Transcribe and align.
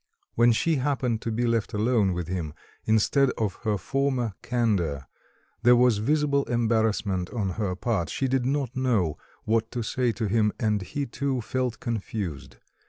When 0.33 0.51
she 0.51 0.77
happened 0.77 1.21
to 1.21 1.31
be 1.31 1.45
left 1.45 1.73
alone 1.75 2.13
with 2.13 2.27
him, 2.27 2.55
instead 2.85 3.29
of 3.37 3.59
her 3.65 3.77
former 3.77 4.33
candour 4.41 5.05
there 5.61 5.75
was 5.75 5.99
visible 5.99 6.43
embarrassment 6.45 7.29
on 7.29 7.49
her 7.51 7.75
part, 7.75 8.09
she 8.09 8.27
did 8.27 8.43
not 8.43 8.75
know 8.75 9.19
what 9.43 9.69
to 9.69 9.83
say 9.83 10.11
to 10.13 10.25
him, 10.25 10.53
and 10.59 10.81
he, 10.81 11.05
too, 11.05 11.39
felt 11.41 11.79
confused. 11.79 12.57